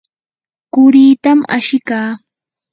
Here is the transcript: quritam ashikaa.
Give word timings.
quritam 0.73 1.39
ashikaa. 1.55 2.09